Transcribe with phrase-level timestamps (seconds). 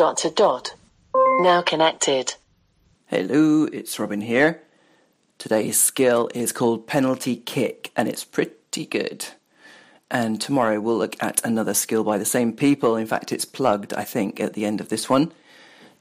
[0.00, 0.72] dot to dot.
[1.40, 2.34] Now connected.
[3.08, 4.62] Hello, it's Robin here.
[5.36, 9.26] Today's skill is called Penalty Kick, and it's pretty good.
[10.10, 12.96] And tomorrow we'll look at another skill by the same people.
[12.96, 15.32] In fact, it's plugged, I think, at the end of this one.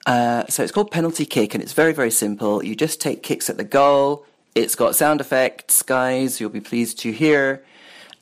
[0.05, 2.63] Uh, so it's called Penalty Kick, and it's very, very simple.
[2.63, 4.25] You just take kicks at the goal.
[4.55, 7.65] It's got sound effects, guys, you'll be pleased to hear.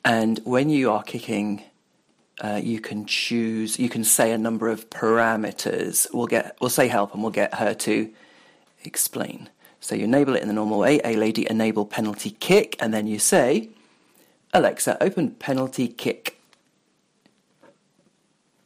[0.04, 1.62] And when you are kicking,
[2.40, 6.06] uh, you can choose, you can say a number of parameters.
[6.12, 8.10] We'll get, we'll say help, and we'll get her to
[8.84, 9.48] explain.
[9.80, 13.18] So you enable it in the normal way, Alexa enable penalty kick, and then you
[13.18, 13.70] say,
[14.52, 16.38] Alexa, open penalty kick.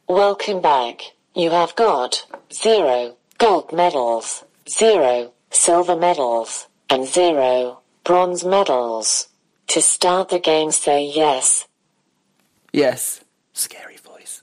[0.07, 1.13] Welcome back.
[1.35, 9.29] You have got zero gold medals, zero silver medals, and zero bronze medals.
[9.67, 11.67] To start the game, say yes.
[12.71, 13.22] Yes,
[13.53, 14.41] scary voice.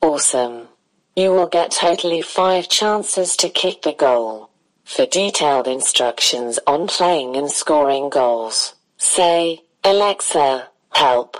[0.00, 0.68] Awesome.
[1.16, 4.50] You will get totally five chances to kick the goal.
[4.84, 11.36] For detailed instructions on playing and scoring goals, say, Alexa, help.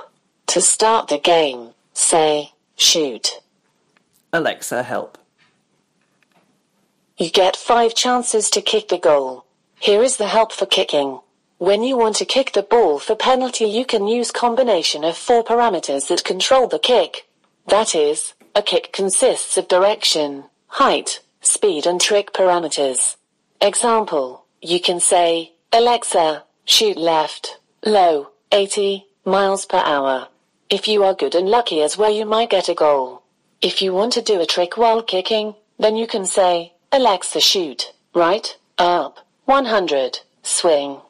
[0.48, 3.41] To start the game, say, shoot.
[4.33, 5.18] Alexa, help.
[7.17, 9.45] You get five chances to kick the goal.
[9.79, 11.20] Here is the help for kicking.
[11.59, 15.45] When you want to kick the ball for penalty, you can use combination of four
[15.45, 17.29] parameters that control the kick.
[17.69, 23.15] That is, a kick consists of direction, height, speed and trick parameters.
[23.61, 30.27] Example, you can say, Alexa, shoot left, low, 80 miles per hour.
[30.69, 33.23] If you are good and lucky as well, you might get a goal.
[33.62, 37.92] If you want to do a trick while kicking, then you can say, Alexa, shoot,
[38.14, 41.01] right, up, 100, swing.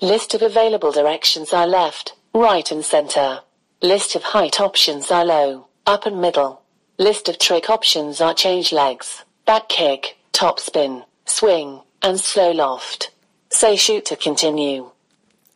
[0.00, 3.40] List of available directions are left, right and center.
[3.82, 6.62] List of height options are low, up and middle.
[6.96, 13.10] List of trick options are change legs, back kick, top spin, swing, and slow loft.
[13.50, 14.92] Say shoot to continue.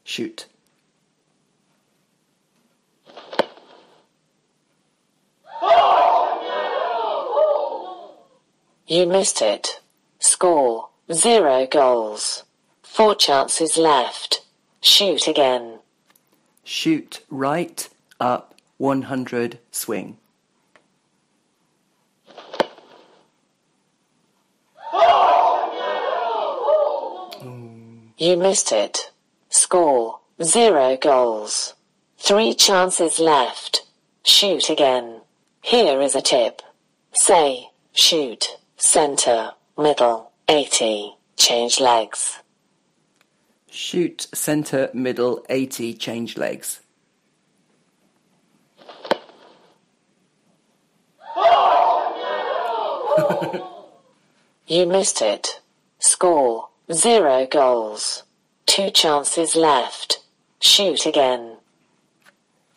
[0.04, 0.44] Shoot.
[8.90, 9.80] You missed it.
[10.18, 12.44] Score, zero goals.
[12.82, 14.42] Four chances left.
[14.80, 15.78] Shoot again.
[16.64, 17.88] Shoot right,
[18.20, 20.18] up, 100, swing.
[28.20, 29.12] You missed it.
[29.48, 31.74] Score, zero goals.
[32.18, 33.86] Three chances left.
[34.24, 35.20] Shoot again.
[35.62, 36.60] Here is a tip.
[37.12, 42.40] Say, shoot, center, middle, 80, change legs.
[43.70, 46.80] Shoot center, middle, 80, change legs.
[54.70, 55.60] You missed it.
[55.98, 58.24] Score, zero goals.
[58.66, 60.22] Two chances left.
[60.60, 61.56] Shoot again.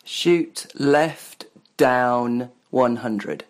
[0.02, 1.44] Shoot left,
[1.76, 3.44] down, 100.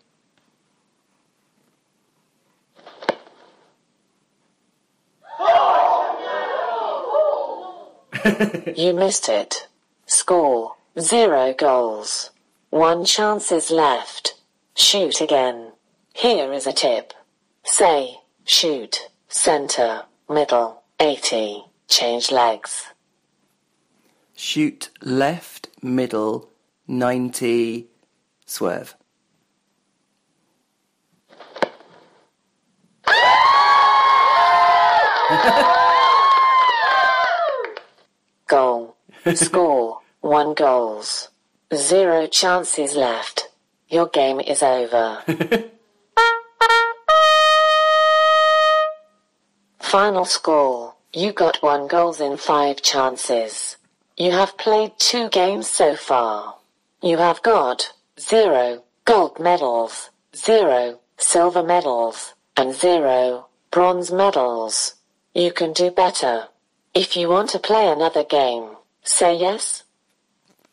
[8.77, 9.67] You missed it.
[10.07, 12.31] Score, zero goals.
[12.71, 14.35] One chance is left.
[14.75, 15.73] Shoot again.
[16.15, 17.13] Here is a tip.
[17.65, 22.87] Say, shoot, center, middle, 80, change legs.
[24.35, 26.51] Shoot left, middle,
[26.89, 27.87] 90,
[28.47, 28.95] swerve.
[38.49, 38.97] Goal.
[39.35, 41.29] Score, one goals.
[41.73, 43.49] Zero chances left.
[43.89, 45.23] Your game is over.
[49.79, 50.95] Final score.
[51.13, 53.77] You got one goals in five chances.
[54.17, 56.57] You have played two games so far.
[57.01, 64.95] You have got zero gold medals, zero silver medals, and zero bronze medals.
[65.33, 66.49] You can do better.
[66.93, 68.71] If you want to play another game,
[69.03, 69.85] say yes.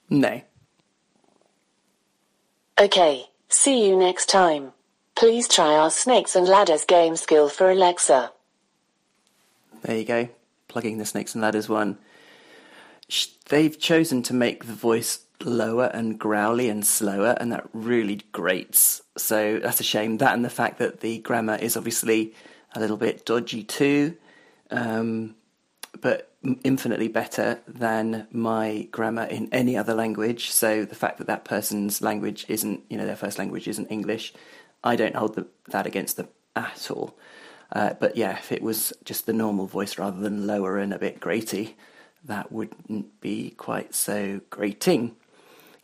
[0.09, 0.41] No.
[2.79, 4.71] Okay, see you next time.
[5.15, 8.31] Please try our Snakes and Ladders game skill for Alexa.
[9.81, 10.29] There you go.
[10.67, 11.97] Plugging the Snakes and Ladders one.
[13.49, 19.01] They've chosen to make the voice lower and growly and slower, and that really grates.
[19.17, 20.17] So that's a shame.
[20.17, 22.33] That and the fact that the grammar is obviously
[22.73, 24.15] a little bit dodgy too.
[24.71, 25.35] Um,
[25.99, 26.28] but
[26.63, 30.51] infinitely better than my grammar in any other language.
[30.51, 34.33] So the fact that that person's language isn't, you know, their first language isn't English,
[34.83, 37.17] I don't hold the, that against them at all.
[37.71, 40.99] Uh, but yeah, if it was just the normal voice rather than lower and a
[40.99, 41.75] bit graty,
[42.23, 45.15] that wouldn't be quite so grating.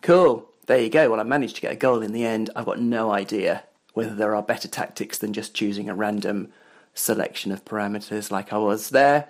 [0.01, 0.50] Cool.
[0.68, 1.10] There you go.
[1.10, 2.50] Well, I managed to get a goal in the end.
[2.56, 3.63] I've got no idea
[3.94, 6.51] whether there are better tactics than just choosing a random
[6.94, 9.28] selection of parameters like I was there.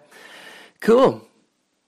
[0.81, 1.27] Cool.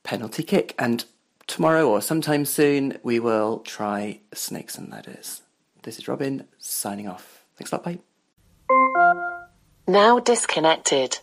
[0.04, 0.74] Penalty kick.
[0.80, 1.06] And
[1.46, 5.42] tomorrow or sometime soon, we will try snakes and ladders.
[5.84, 7.46] This is Robin signing off.
[7.56, 7.84] Thanks a lot.
[7.84, 8.00] Bye.
[9.88, 11.20] Now disconnected.